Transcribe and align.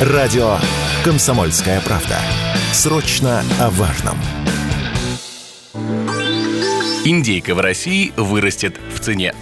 Радио 0.00 0.56
«Комсомольская 1.04 1.80
правда». 1.80 2.18
Срочно 2.72 3.44
о 3.60 3.70
важном. 3.70 4.18
Индейка 7.04 7.54
в 7.54 7.60
России 7.60 8.12
вырастет 8.16 8.80
в 8.92 8.98
цене. 8.98 9.36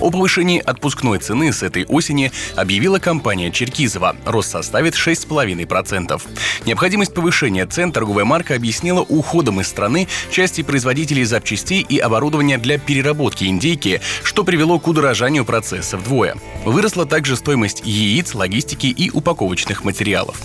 О 0.00 0.10
повышении 0.10 0.58
отпускной 0.58 1.18
цены 1.18 1.52
с 1.52 1.62
этой 1.62 1.84
осени 1.84 2.32
объявила 2.56 2.98
компания 2.98 3.50
Черкизова. 3.50 4.16
Рост 4.24 4.50
составит 4.50 4.94
6,5%. 4.94 6.20
Необходимость 6.64 7.12
повышения 7.12 7.66
цен 7.66 7.92
торговая 7.92 8.24
марка 8.24 8.54
объяснила 8.54 9.00
уходом 9.00 9.60
из 9.60 9.68
страны 9.68 10.08
части 10.30 10.62
производителей 10.62 11.24
запчастей 11.24 11.84
и 11.86 11.98
оборудования 11.98 12.56
для 12.56 12.78
переработки 12.78 13.44
индейки, 13.44 14.00
что 14.22 14.42
привело 14.42 14.78
к 14.78 14.88
удорожанию 14.88 15.44
процесса 15.44 15.98
вдвое. 15.98 16.36
Выросла 16.64 17.04
также 17.04 17.36
стоимость 17.36 17.82
яиц, 17.84 18.34
логистики 18.34 18.86
и 18.86 19.10
упаковочных 19.10 19.84
материалов. 19.84 20.40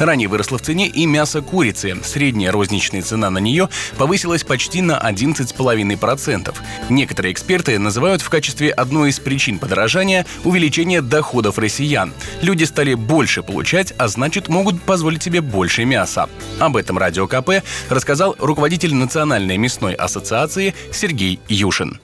Ранее 0.00 0.28
выросло 0.28 0.58
в 0.58 0.62
цене 0.62 0.88
и 0.88 1.06
мясо 1.06 1.42
курицы. 1.42 1.96
Средняя 2.04 2.50
розничная 2.50 3.02
цена 3.02 3.30
на 3.30 3.38
нее 3.38 3.68
повысилась 3.98 4.42
почти 4.42 4.82
на 4.82 4.98
11,5%. 4.98 6.54
Некоторые 6.88 7.32
эксперты 7.32 7.78
называют 7.78 8.22
в 8.22 8.28
качестве 8.28 8.70
одной 8.70 8.95
одной 8.96 9.10
из 9.10 9.20
причин 9.20 9.58
подорожания– 9.58 10.24
увеличение 10.44 11.02
доходов 11.02 11.58
россиян. 11.58 12.12
Люди 12.42 12.64
стали 12.64 12.94
больше 12.94 13.42
получать, 13.42 13.92
а 13.98 14.08
значит 14.08 14.48
могут 14.48 14.80
позволить 14.80 15.22
себе 15.22 15.42
больше 15.42 15.84
мяса. 15.84 16.30
Об 16.58 16.78
этом 16.78 16.96
Радио 16.96 17.26
КП 17.26 17.62
рассказал 17.90 18.34
руководитель 18.40 18.94
Национальной 18.94 19.58
мясной 19.58 19.92
ассоциации 19.92 20.74
Сергей 20.92 21.38
Юшин 21.48 22.00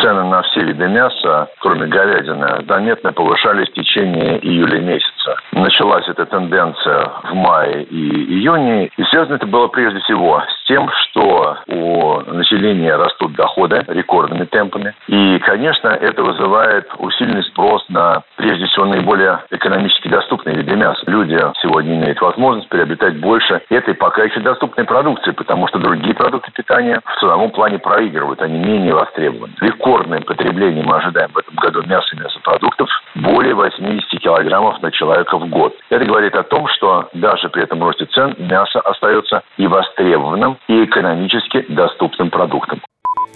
цены 0.00 0.24
на 0.24 0.42
все 0.42 0.62
виды 0.62 0.88
мяса, 0.88 1.48
кроме 1.60 1.86
говядины, 1.86 2.64
заметно 2.66 3.12
повышались 3.12 3.68
в 3.68 3.74
течение 3.74 4.38
июля 4.44 4.80
месяца. 4.80 5.36
Началась 5.52 6.08
эта 6.08 6.26
тенденция 6.26 7.10
в 7.24 7.34
мае 7.34 7.84
и 7.84 8.10
июне, 8.38 8.90
и 8.96 9.02
связано 9.04 9.34
это 9.34 9.46
было 9.46 9.68
прежде 9.68 10.00
всего 10.00 10.40
с 10.40 10.59
тем, 10.70 10.88
что 11.02 11.58
у 11.66 12.20
населения 12.32 12.94
растут 12.94 13.32
доходы 13.32 13.84
рекордными 13.88 14.44
темпами. 14.44 14.94
И, 15.08 15.38
конечно, 15.40 15.88
это 15.88 16.22
вызывает 16.22 16.88
усиленный 16.98 17.42
спрос 17.42 17.84
на, 17.88 18.22
прежде 18.36 18.66
всего, 18.66 18.84
наиболее 18.84 19.40
экономически 19.50 20.06
доступные 20.06 20.56
виды 20.56 20.76
мяса. 20.76 21.02
Люди 21.06 21.36
сегодня 21.60 21.96
имеют 21.96 22.20
возможность 22.20 22.68
приобретать 22.68 23.18
больше 23.18 23.62
этой 23.68 23.94
пока 23.94 24.22
еще 24.22 24.38
доступной 24.40 24.86
продукции, 24.86 25.32
потому 25.32 25.66
что 25.66 25.80
другие 25.80 26.14
продукты 26.14 26.52
питания 26.52 27.00
в 27.04 27.20
ценовом 27.20 27.50
плане 27.50 27.80
проигрывают, 27.80 28.40
они 28.40 28.58
менее 28.58 28.94
востребованы. 28.94 29.54
Рекордное 29.60 30.20
потребление 30.20 30.84
мы 30.84 30.96
ожидаем 30.96 31.30
в 31.32 31.38
этом 31.38 31.54
году 31.56 31.82
мяса 31.82 32.14
и 32.14 32.20
мясопродуктов 32.20 32.88
более 33.16 33.54
80 33.54 34.08
килограммов 34.20 34.80
на 34.82 34.92
человека 34.92 35.36
в 35.36 35.48
год. 35.48 35.74
Это 35.90 36.04
говорит 36.04 36.36
о 36.36 36.44
том, 36.44 36.68
что 36.68 37.08
даже 37.12 37.48
при 37.48 37.64
этом 37.64 37.82
росте 37.82 38.06
цен 38.06 38.36
мясо 38.38 38.78
остается 38.80 39.42
и 39.56 39.66
востребованным, 39.66 40.59
и 40.68 40.84
экономически 40.84 41.64
доступным 41.68 42.30
продуктом. 42.30 42.80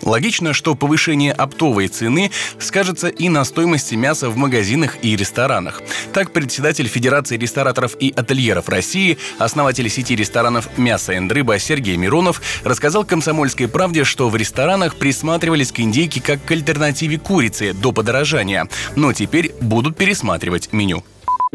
Логично, 0.02 0.52
что 0.52 0.74
повышение 0.74 1.32
оптовой 1.32 1.88
цены 1.88 2.30
скажется 2.58 3.08
и 3.08 3.28
на 3.28 3.44
стоимости 3.44 3.94
мяса 3.94 4.28
в 4.28 4.36
магазинах 4.36 4.96
и 5.02 5.16
ресторанах. 5.16 5.80
Так, 6.12 6.32
председатель 6.32 6.86
Федерации 6.86 7.36
рестораторов 7.36 7.96
и 7.98 8.12
ательеров 8.14 8.68
России, 8.68 9.18
основатель 9.38 9.88
сети 9.88 10.14
ресторанов 10.14 10.76
«Мясо 10.78 11.12
и 11.12 11.28
рыба» 11.28 11.58
Сергей 11.58 11.96
Миронов 11.96 12.42
рассказал 12.64 13.04
«Комсомольской 13.04 13.68
правде», 13.68 14.04
что 14.04 14.28
в 14.28 14.36
ресторанах 14.36 14.96
присматривались 14.96 15.72
к 15.72 15.80
индейке 15.80 16.20
как 16.20 16.44
к 16.44 16.50
альтернативе 16.50 17.18
курицы 17.18 17.72
до 17.72 17.92
подорожания, 17.92 18.68
но 18.96 19.12
теперь 19.12 19.54
будут 19.60 19.96
пересматривать 19.96 20.72
меню. 20.72 21.02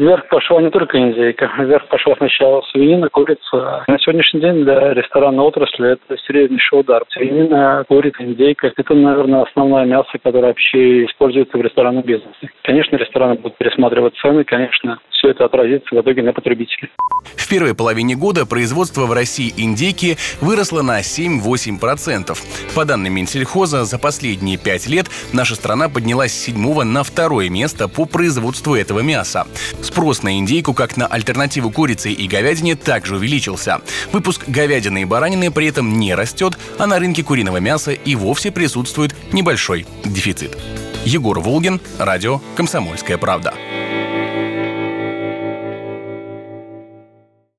Вверх 0.00 0.28
пошла 0.28 0.62
не 0.62 0.70
только 0.70 0.98
индейка, 0.98 1.50
вверх 1.58 1.86
пошла 1.88 2.14
сначала 2.16 2.62
свинина, 2.72 3.10
курица. 3.10 3.84
На 3.86 3.98
сегодняшний 3.98 4.40
день 4.40 4.64
для 4.64 4.94
ресторанной 4.94 5.44
отрасли 5.44 5.92
это 5.92 6.16
серьезнейший 6.26 6.80
удар. 6.80 7.04
Свинина, 7.10 7.84
курица, 7.86 8.24
индейка– 8.24 8.72
это, 8.76 8.94
наверное, 8.94 9.42
основное 9.42 9.84
мясо, 9.84 10.08
которое 10.22 10.46
вообще 10.46 11.04
используется 11.04 11.58
в 11.58 11.60
ресторанном 11.60 12.02
бизнесе. 12.02 12.50
Конечно, 12.62 12.96
рестораны 12.96 13.34
будут 13.34 13.58
пересматривать 13.58 14.16
цены, 14.22 14.42
конечно, 14.44 15.00
все 15.10 15.32
это 15.32 15.44
отразится 15.44 15.94
в 15.94 16.00
итоге 16.00 16.22
на 16.22 16.32
потребителе. 16.32 16.88
В 17.36 17.48
первой 17.50 17.74
половине 17.74 18.16
года 18.16 18.46
производство 18.46 19.02
в 19.02 19.12
России 19.12 19.52
индейки 19.54 20.16
выросло 20.40 20.80
на 20.80 21.00
7-8%. 21.00 22.74
По 22.74 22.84
данным 22.86 23.14
Минсельхоза, 23.14 23.84
за 23.84 23.98
последние 23.98 24.56
пять 24.56 24.88
лет 24.88 25.06
наша 25.34 25.56
страна 25.56 25.90
поднялась 25.90 26.32
с 26.32 26.44
седьмого 26.44 26.84
на 26.84 27.02
второе 27.02 27.50
место 27.50 27.86
по 27.88 28.06
производству 28.06 28.74
этого 28.74 29.00
мяса. 29.00 29.44
Спрос 29.90 30.22
на 30.22 30.38
индейку, 30.38 30.72
как 30.72 30.96
на 30.96 31.08
альтернативу 31.08 31.72
курице 31.72 32.12
и 32.12 32.28
говядине, 32.28 32.76
также 32.76 33.16
увеличился. 33.16 33.80
Выпуск 34.12 34.44
говядины 34.46 35.02
и 35.02 35.04
баранины 35.04 35.50
при 35.50 35.66
этом 35.66 35.98
не 35.98 36.14
растет, 36.14 36.56
а 36.78 36.86
на 36.86 37.00
рынке 37.00 37.24
куриного 37.24 37.56
мяса 37.56 37.90
и 37.90 38.14
вовсе 38.14 38.52
присутствует 38.52 39.16
небольшой 39.32 39.86
дефицит. 40.04 40.56
Егор 41.04 41.40
Волгин, 41.40 41.80
радио 41.98 42.40
«Комсомольская 42.54 43.18
правда». 43.18 43.52